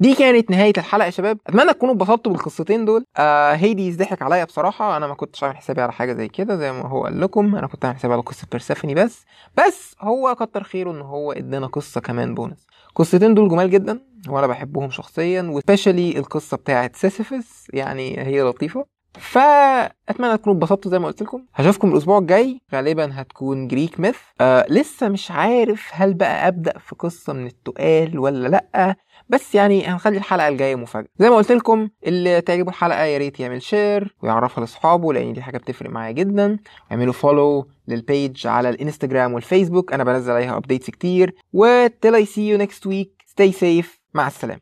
دي 0.00 0.14
كانت 0.14 0.50
نهاية 0.50 0.72
الحلقة 0.78 1.06
يا 1.06 1.10
شباب. 1.10 1.38
أتمنى 1.46 1.72
تكونوا 1.72 1.94
اتبسطتوا 1.94 2.32
بالقصتين 2.32 2.84
دول. 2.84 3.04
آه 3.16 3.52
هيديز 3.52 3.96
ضحك 3.96 4.22
عليا 4.22 4.44
بصراحة. 4.44 4.96
أنا 4.96 5.06
ما 5.06 5.14
كنتش 5.14 5.44
عامل 5.44 5.56
حسابي 5.56 5.80
على 5.82 5.92
حاجة 5.92 6.12
زي 6.12 6.28
كده 6.28 6.56
زي 6.56 6.72
ما 6.72 6.88
هو 6.88 7.04
قال 7.04 7.20
لكم. 7.20 7.56
أنا 7.56 7.66
كنت 7.66 7.84
عامل 7.84 7.96
حسابي 7.96 8.14
على 8.14 8.22
قصة 8.22 8.46
بيرسيفوني 8.52 8.94
بس. 8.94 9.24
بس 9.56 9.94
هو 10.00 10.34
كتر 10.34 10.62
خيره 10.62 10.90
إن 10.90 11.00
هو 11.00 11.32
ادانا 11.32 11.66
قصة 11.66 12.00
كمان 12.00 12.34
بونس. 12.34 12.66
القصتين 12.98 13.34
دول 13.34 13.48
جمال 13.48 13.70
جدا 13.70 14.00
وأنا 14.28 14.46
بحبهم 14.46 14.90
شخصيا 14.90 15.42
و 15.42 15.50
specially 15.50 16.18
القصة 16.18 16.56
بتاعت 16.56 16.96
سيسيفس 16.96 17.66
يعني 17.72 18.18
هي 18.20 18.42
لطيفة. 18.42 18.97
فأتمنى 19.14 20.36
تكونوا 20.38 20.58
اتبسطتوا 20.58 20.90
زي 20.90 20.98
ما 20.98 21.06
قلت 21.06 21.22
لكم. 21.22 21.44
هشوفكم 21.54 21.92
الأسبوع 21.92 22.18
الجاي. 22.18 22.60
غالبا 22.74 23.10
هتكون 23.12 23.68
Greek 23.68 24.00
myth 24.00 24.16
آه 24.40 24.66
لسه 24.68 25.08
مش 25.08 25.30
عارف 25.30 25.88
هل 25.92 26.14
بقى 26.14 26.48
أبدأ 26.48 26.78
في 26.78 26.94
قصة 26.94 27.32
من 27.32 27.46
التقال 27.46 28.18
ولا 28.18 28.48
لأ. 28.48 28.96
بس 29.28 29.54
يعني 29.54 29.86
هنخلي 29.86 30.16
الحلقة 30.16 30.48
الجاية 30.48 30.74
مفاجأة. 30.74 31.08
زي 31.18 31.30
ما 31.30 31.36
قلت 31.36 31.52
لكم 31.52 31.88
اللي 32.06 32.40
تعجبه 32.40 32.68
الحلقة 32.68 33.04
يا 33.04 33.18
ريت 33.18 33.40
يعمل 33.40 33.62
share 33.62 34.14
ويعرفها 34.22 34.60
لأصحابه 34.60 35.12
لأن 35.12 35.32
دي 35.32 35.42
حاجة 35.42 35.58
بتفرق 35.58 35.90
معايا 35.90 36.12
جدا. 36.12 36.58
اعملوا 36.92 37.12
follow 37.12 37.68
لل 37.88 38.07
page 38.07 38.46
على 38.46 38.68
الإنستجرام 38.68 39.32
والفيسبوك. 39.32 39.92
أنا 39.92 40.04
بنزل 40.04 40.32
عليها 40.32 40.56
updates 40.56 40.90
كتير. 40.90 41.34
و 41.52 41.86
till 41.88 42.14
I 42.14 42.24
see 42.24 42.52
you 42.52 42.66
next 42.66 42.88
week 42.88 43.26
stay 43.32 43.52
safe. 43.60 43.98
مع 44.14 44.26
السلامة. 44.26 44.60